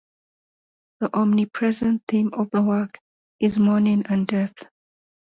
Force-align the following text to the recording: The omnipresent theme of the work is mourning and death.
The 1.01 1.15
omnipresent 1.15 2.01
theme 2.07 2.31
of 2.33 2.49
the 2.49 2.63
work 2.63 2.99
is 3.39 3.59
mourning 3.59 4.03
and 4.09 4.25
death. 4.25 4.55